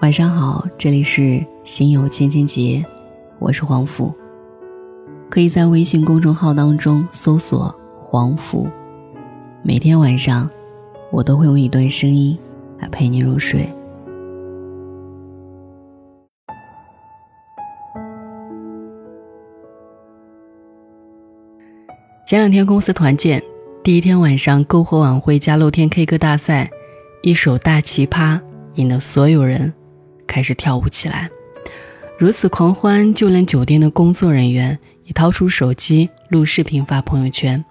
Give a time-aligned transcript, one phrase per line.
[0.00, 2.84] 晚上好，这里是心有千千结，
[3.40, 4.14] 我是黄甫。
[5.28, 8.68] 可以在微信公众号当中搜索“黄甫”，
[9.60, 10.48] 每天晚上
[11.10, 12.38] 我都会用一段声音
[12.78, 13.68] 来陪你入睡。
[22.24, 23.42] 前两天公司团建，
[23.82, 26.70] 第一天晚上篝火晚会加露天 K 歌大赛，
[27.22, 28.40] 一首大奇葩
[28.74, 29.74] 引得所有人。
[30.28, 31.28] 开始跳舞起来，
[32.16, 37.64] 如此狂欢，就连酒店的工作人员也掏出手机录视频发朋友圈。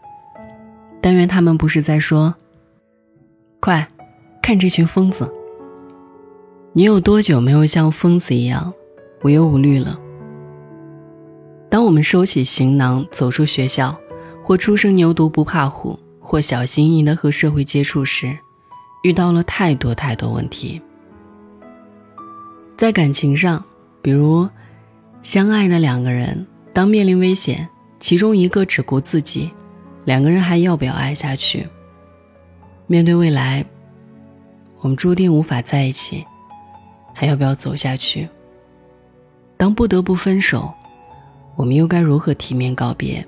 [0.99, 2.35] 但愿他们不是在说
[3.61, 3.87] ：“快，
[4.41, 5.31] 看这群疯子！”
[6.73, 8.73] 你有多久没有像疯子一样
[9.23, 9.97] 无忧无虑了？
[11.69, 13.97] 当我们收起行囊走出学校，
[14.43, 18.37] 或初生牛犊不怕虎，或小心翼翼的和社会接触时，
[19.03, 20.81] 遇到了太多太多问题。
[22.77, 23.65] 在感情上，
[24.03, 24.47] 比如
[25.23, 27.67] 相爱的两个人，当面临危险，
[27.99, 29.49] 其中一个只顾自己，
[30.05, 31.67] 两个人还要不要爱下去？
[32.85, 33.65] 面对未来，
[34.79, 36.23] 我们注定无法在一起，
[37.15, 38.29] 还要不要走下去？
[39.57, 40.71] 当不得不分手，
[41.55, 43.27] 我们又该如何体面告别？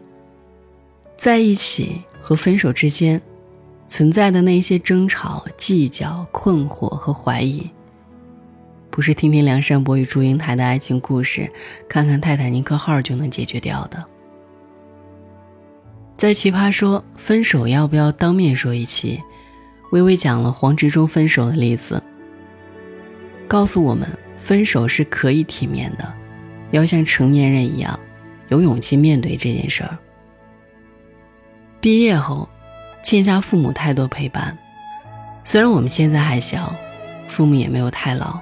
[1.17, 3.19] 在一起和分手之间，
[3.87, 7.67] 存在的那些争吵、计较、困惑和怀疑。
[8.91, 11.49] 不是听听梁山伯与祝英台的爱情故事，
[11.87, 14.03] 看看泰坦尼克号就能解决掉的。
[16.17, 19.21] 在奇葩说分手要不要当面说一期，
[19.91, 22.03] 微微讲了黄执中分手的例子，
[23.47, 26.13] 告诉我们分手是可以体面的，
[26.71, 27.97] 要像成年人一样，
[28.49, 29.97] 有勇气面对这件事儿。
[31.79, 32.49] 毕业后，
[33.01, 34.57] 欠下父母太多陪伴，
[35.45, 36.75] 虽然我们现在还小，
[37.29, 38.37] 父母也没有太老。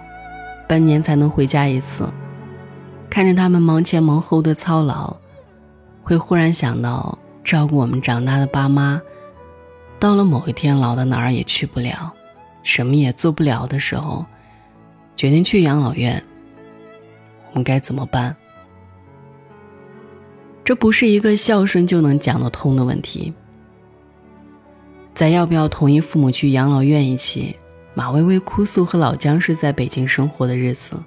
[0.67, 2.11] 半年才能回家一次，
[3.09, 5.15] 看着他们忙前忙后的操劳，
[6.01, 9.01] 会忽然想到照顾我们长大的爸妈，
[9.97, 12.13] 到了某一天老的哪儿也去不了，
[12.63, 14.25] 什么也做不了的时候，
[15.16, 16.22] 决定去养老院。
[17.51, 18.35] 我们该怎么办？
[20.66, 23.33] 这不是一个孝顺就能讲得通的问题。
[25.16, 27.56] 在要不要同意父母去养老院一起？
[27.97, 31.02] 马薇薇哭诉和老姜是在北京生活的日子，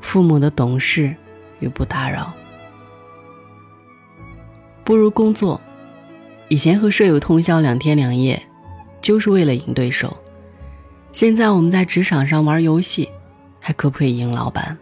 [0.00, 1.14] 父母的懂事
[1.60, 2.32] 与不打扰。
[4.82, 5.60] 不如工作，
[6.48, 8.42] 以前和舍友通宵两天两夜，
[9.00, 10.16] 就是为了赢对手。
[11.12, 13.08] 现在我们在职场上玩游戏，
[13.60, 14.76] 还可不可以赢老板？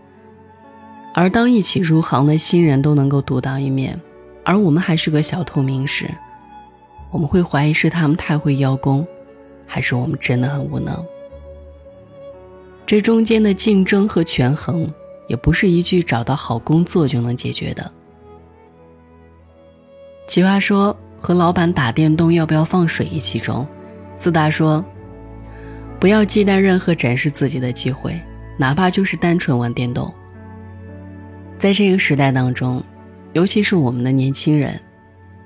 [1.12, 4.00] 而当一起入行的新人都能够独当一面，
[4.46, 6.10] 而我们还是个小透明时，
[7.10, 9.06] 我们会怀疑是他们太会邀功。
[9.66, 11.04] 还是我们真的很无能。
[12.86, 14.88] 这中间的竞争和权衡，
[15.26, 17.92] 也不是一句找到好工作就能解决的。
[20.28, 23.66] 奇葩说和老板打电动要不要放水一起中，
[24.16, 24.84] 自大说
[25.98, 28.20] ：“不要忌惮任何展示自己的机会，
[28.58, 30.12] 哪怕就是单纯玩电动。”
[31.58, 32.82] 在这个时代当中，
[33.32, 34.80] 尤其是我们的年轻人，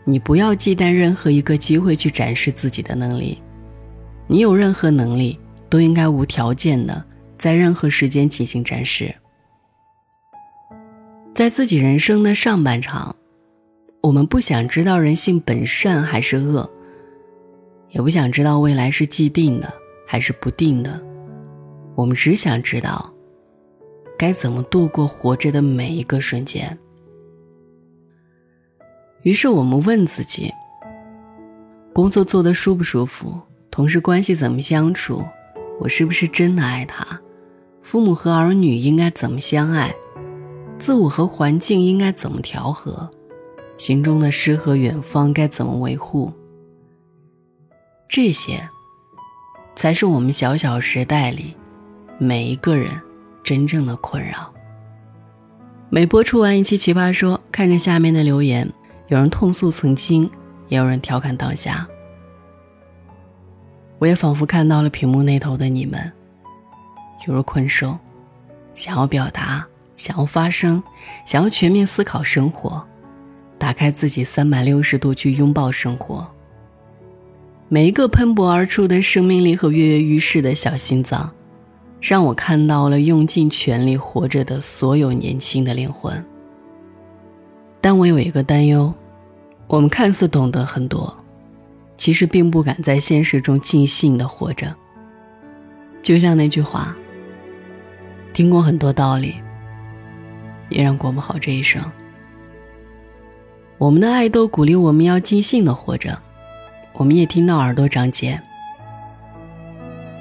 [0.05, 3.41] 你不要忌惮任何一个机会去展示自己的能力。
[4.31, 5.37] 你有任何能力，
[5.69, 7.05] 都应该无条件的
[7.37, 9.13] 在任何时间进行展示。
[11.35, 13.17] 在自己人生的上半场，
[14.01, 16.71] 我们不想知道人性本善还是恶，
[17.89, 19.73] 也不想知道未来是既定的
[20.07, 21.03] 还是不定的，
[21.97, 23.13] 我们只想知道
[24.17, 26.79] 该怎么度过活着的每一个瞬间。
[29.23, 30.53] 于是我们问自己：
[31.93, 33.37] 工作做得舒不舒服？
[33.71, 35.25] 同事关系怎么相处？
[35.79, 37.21] 我是不是真的爱他？
[37.81, 39.95] 父母和儿女应该怎么相爱？
[40.77, 43.09] 自我和环境应该怎么调和？
[43.79, 46.33] 心中的诗和远方该怎么维护？
[48.09, 48.69] 这些，
[49.77, 51.55] 才是我们小小时代里
[52.19, 52.91] 每一个人
[53.45, 54.53] 真正的困扰。
[55.89, 58.69] 每播出完一期《奇葩说》，看着下面的留言，
[59.09, 60.29] 有人痛诉曾经，
[60.69, 61.89] 也有人调侃当下。
[64.01, 66.11] 我也仿佛看到了屏幕那头的你们，
[67.27, 67.99] 犹如困兽，
[68.75, 70.83] 想要表达，想要发声，
[71.27, 72.83] 想要全面思考生活，
[73.59, 76.27] 打开自己三百六十度去拥抱生活。
[77.69, 81.31] 每一个喷薄而出的生命力和跃跃欲试的小心脏，
[82.01, 86.25] 让我看到了用尽全力活着的所有年轻的灵魂。
[87.83, 88.95] 但我有一个担忧，
[89.67, 91.20] 我们看似懂得很多。
[92.01, 94.75] 其实并不敢在现实中尽兴的活着。
[96.01, 96.97] 就像那句话
[98.33, 99.35] ：“听过很多道理，
[100.71, 101.83] 也让过不好这一生。
[103.77, 106.19] 我们的爱豆鼓励我们要尽兴的活着，
[106.95, 108.43] 我们也听到耳朵长茧。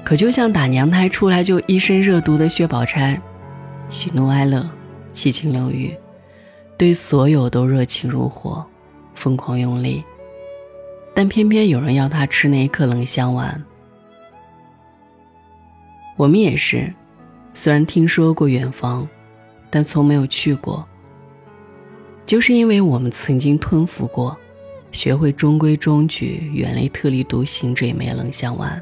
[0.04, 3.18] 可就像打娘胎出来就一身热毒的薛宝钗，
[3.88, 4.68] 喜怒哀乐，
[5.14, 5.96] 七情六欲，
[6.76, 8.66] 对所有都热情如火，
[9.14, 10.04] 疯狂用力。
[11.14, 13.62] 但偏偏有人要他吃那一颗冷香丸。
[16.16, 16.92] 我们也是，
[17.54, 19.08] 虽然听说过远方，
[19.70, 20.86] 但从没有去过。
[22.26, 24.38] 就是因为我们曾经吞服过，
[24.92, 28.80] 学会中规中矩，远离特立独行这一枚冷香丸。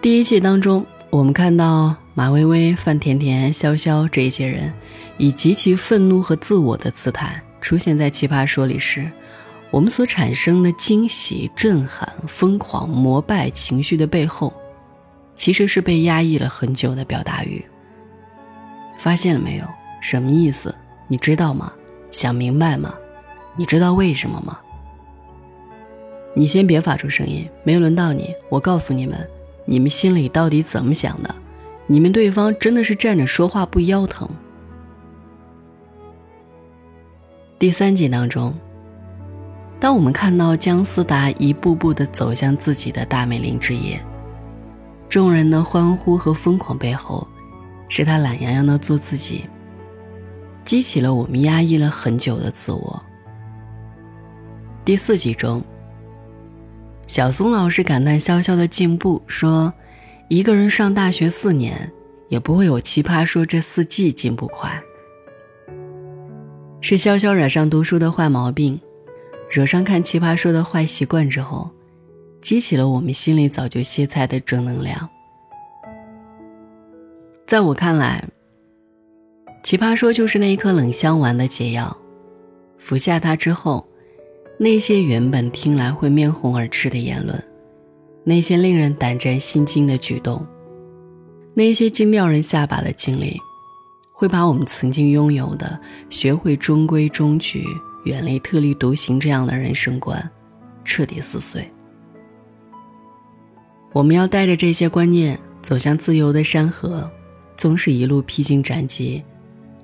[0.00, 4.72] 第一季当中，我们看到马薇薇、范甜甜、潇潇这一些人，
[5.16, 9.10] 以极其愤怒和自我的姿态出现在《奇葩说》里时，
[9.70, 14.52] 我们所产生的惊喜、震撼、疯狂、膜拜情绪的背后，
[15.34, 17.64] 其实是被压抑了很久的表达欲。
[18.98, 19.64] 发现了没有？
[20.00, 20.74] 什么意思？
[21.08, 21.72] 你知道吗？
[22.10, 22.94] 想明白吗？
[23.56, 24.58] 你知道为什么吗？
[26.34, 28.34] 你先别发出声音，没轮到你。
[28.48, 29.28] 我告诉你们。
[29.68, 31.34] 你们心里到底怎么想的？
[31.88, 34.28] 你们对方真的是站着说话不腰疼？
[37.58, 38.54] 第三集当中，
[39.78, 44.00] 当我们看到姜思达一步步的走向自己的大美林之夜，
[45.08, 47.26] 众人的欢呼和疯狂背后，
[47.88, 49.44] 是他懒洋洋的做自己，
[50.64, 53.02] 激起了我们压抑了很久的自我。
[54.84, 55.62] 第四集中。
[57.06, 59.72] 小松老师感叹潇潇的进步，说
[60.26, 61.92] ：“一个人上大学四年，
[62.28, 64.82] 也不会有奇葩说这四季进步快。
[66.80, 68.80] 是潇潇染上读书的坏毛病，
[69.50, 71.70] 惹上看奇葩说的坏习惯之后，
[72.40, 75.08] 激起了我们心里早就歇菜的正能量。
[77.46, 78.24] 在我看来，
[79.62, 81.96] 奇葩说就是那一颗冷香丸的解药，
[82.78, 83.86] 服下它之后。”
[84.58, 87.44] 那些原本听来会面红耳赤的言论，
[88.24, 90.46] 那些令人胆战心惊的举动，
[91.52, 93.38] 那些惊掉人下巴的经历，
[94.14, 95.78] 会把我们曾经拥有的
[96.08, 97.66] 学会中规中矩、
[98.06, 100.30] 远离特立独行这样的人生观
[100.84, 101.68] 彻底撕碎。
[103.92, 107.10] 我们要带着这些观念走向自由的山河，
[107.56, 109.24] 纵使一路披荆斩棘，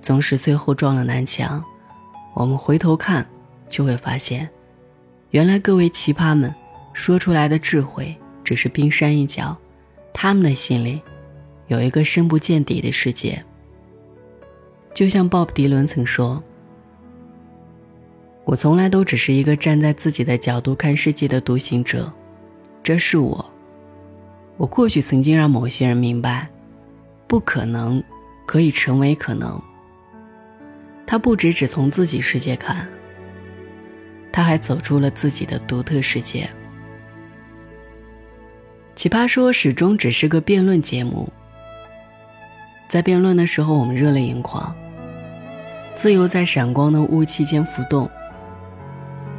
[0.00, 1.62] 纵使最后撞了南墙，
[2.34, 3.28] 我们回头看，
[3.68, 4.48] 就会发现。
[5.30, 6.54] 原来各位奇葩们
[6.92, 9.56] 说出来的智慧只是冰山一角，
[10.12, 11.00] 他们的心里
[11.66, 13.44] 有一个深不见底的世界。
[14.94, 16.40] 就像鲍勃迪伦曾说
[18.44, 22.12] ：“我从来都只是一个站在自己的角度看世界的独行者，
[22.82, 23.50] 这是我。
[24.56, 26.48] 我或许曾经让某些人明白，
[27.26, 28.02] 不可能
[28.44, 29.60] 可以成为可能。
[31.06, 32.86] 他不只只从自己世界看。”
[34.32, 36.48] 他还走出了自己的独特世界。
[38.94, 41.30] 奇葩说始终只是个辩论节目，
[42.88, 44.74] 在辩论的时候，我们热泪盈眶，
[45.94, 48.10] 自由在闪光的雾气间浮动。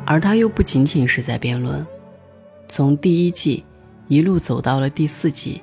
[0.05, 1.85] 而他又不仅仅是在辩论，
[2.67, 3.63] 从第一季
[4.07, 5.61] 一路走到了第四季，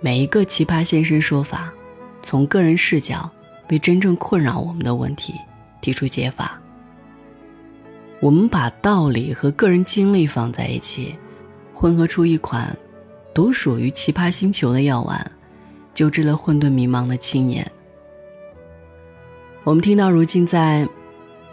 [0.00, 1.72] 每一个奇葩现身说法，
[2.22, 3.30] 从个人视角
[3.70, 5.34] 为真正困扰我们的问题
[5.80, 6.60] 提出解法。
[8.20, 11.14] 我们把道理和个人经历放在一起，
[11.74, 12.76] 混合出一款
[13.34, 15.30] 独属于奇葩星球的药丸，
[15.92, 17.70] 救治了混沌迷茫的青年。
[19.64, 20.88] 我们听到如今在“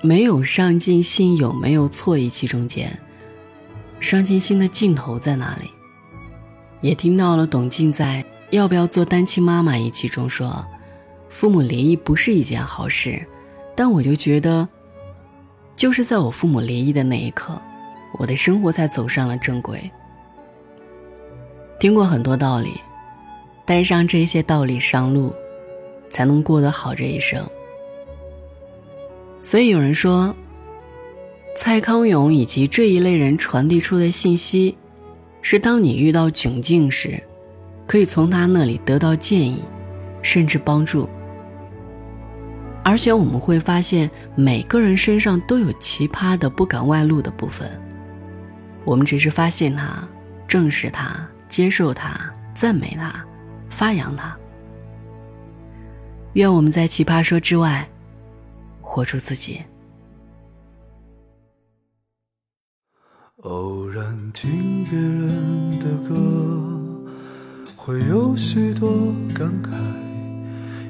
[0.03, 2.99] 没有上进心有没有错”一期中间，
[4.01, 5.69] 上进心的尽头在哪里？
[6.81, 10.67] 也听到了董静在“要不要做单亲妈妈”一期中说
[11.29, 13.25] ：“父母离异不是一件好事，
[13.77, 14.67] 但我就觉得。”
[15.77, 17.59] 就是在我父母离异的那一刻，
[18.19, 19.89] 我的生活才走上了正轨。
[21.79, 22.79] 听过很多道理，
[23.65, 25.33] 带上这些道理上路，
[26.09, 27.43] 才能过得好这一生。
[29.43, 30.33] 所以有人说，
[31.57, 34.77] 蔡康永以及这一类人传递出的信息，
[35.41, 37.21] 是当你遇到窘境时，
[37.85, 39.61] 可以从他那里得到建议，
[40.21, 41.09] 甚至帮助。
[42.85, 47.69] 而且我们会发现，每个人身上都有奇葩的不敢外露的部分。
[48.85, 50.07] 我们只是发现它，
[50.47, 52.17] 正视它，接受它，
[52.55, 53.13] 赞美它，
[53.69, 54.35] 发扬它。
[56.33, 57.87] 愿我们在奇葩说之外，
[58.93, 59.59] 活出自己。
[63.37, 66.13] 偶然听别人的歌。
[67.75, 68.87] 会有许多
[69.33, 69.71] 感慨，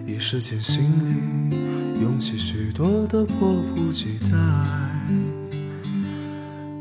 [0.06, 4.38] 一时间心里涌起许多的迫不及待。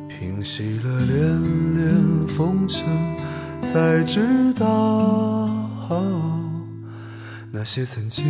[0.08, 2.84] 平息了连连风尘，
[3.62, 5.48] 才知道
[7.52, 8.26] 那些曾经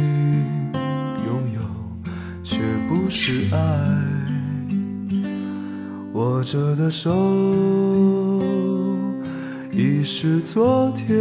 [1.26, 1.61] 拥有，
[2.42, 3.58] 却不是爱。
[6.12, 7.10] 握着的手。
[9.74, 11.16] 已是昨天，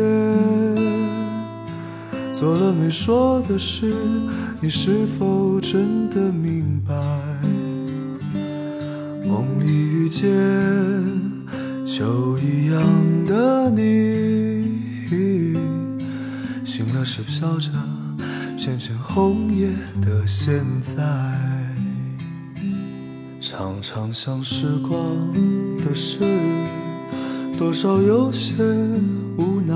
[2.34, 3.94] 做了没说的事，
[4.60, 6.94] 你是否真的明白？
[9.25, 10.28] 梦里遇见
[11.86, 12.84] 秋一样
[13.25, 15.08] 的你，
[16.66, 17.70] 醒了是笑着
[18.63, 19.68] 片片红叶
[20.03, 20.94] 的现在，
[23.41, 24.94] 常常想时光
[25.80, 26.20] 的事。
[27.58, 28.53] 多少有些
[29.36, 29.74] 无奈，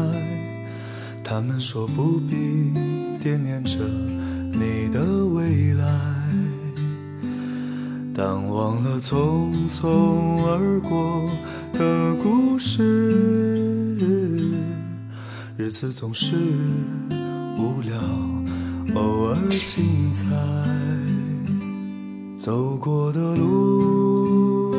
[1.24, 2.76] 他们说不必
[3.20, 3.80] 惦念着
[4.52, 5.88] 你的未来，
[8.14, 11.28] 但忘了匆匆而过
[11.74, 13.98] 的故事，
[15.58, 16.36] 日子总是
[17.58, 18.00] 无聊，
[18.96, 20.26] 偶尔精彩，
[22.38, 24.74] 走过的路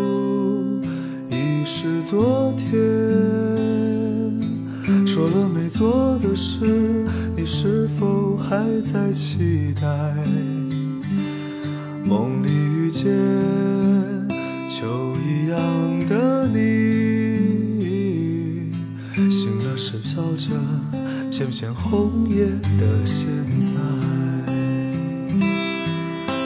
[1.31, 2.67] 已是昨天。
[5.07, 7.07] 说了没做的事，
[7.37, 9.87] 你是否还在期待？
[12.03, 13.13] 梦里遇见
[14.71, 15.59] 秋一样
[16.09, 16.57] 的你，
[19.31, 20.55] 醒了时飘着
[21.37, 22.47] 片片红叶
[22.81, 23.29] 的现
[23.61, 23.75] 在。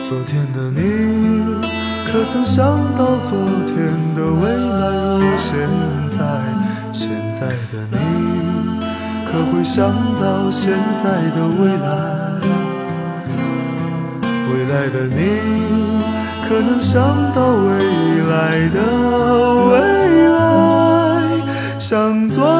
[0.08, 0.80] 昨天的你，
[2.10, 2.66] 可曾想
[2.98, 3.76] 到昨天
[4.16, 5.54] 的未来如现
[6.10, 6.18] 在？
[6.92, 7.98] 现在的你。
[9.26, 11.04] 可会想到现在
[11.36, 11.86] 的未来？
[14.52, 15.38] 未来的你，
[16.48, 17.00] 可能想
[17.32, 17.68] 到未
[18.28, 18.82] 来的
[19.70, 19.72] 未
[20.26, 20.40] 来？
[21.78, 22.59] 像昨